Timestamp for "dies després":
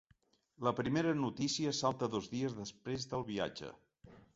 2.35-3.11